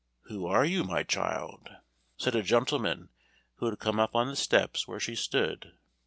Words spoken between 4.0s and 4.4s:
on the